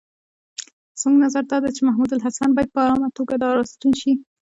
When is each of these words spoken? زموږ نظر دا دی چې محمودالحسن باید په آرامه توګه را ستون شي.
زموږ 0.99 1.15
نظر 1.25 1.43
دا 1.51 1.57
دی 1.63 1.69
چې 1.75 1.81
محمودالحسن 1.87 2.49
باید 2.53 2.69
په 2.73 2.79
آرامه 2.85 3.09
توګه 3.17 3.33
را 3.57 3.63
ستون 3.71 3.93
شي. 4.01 4.11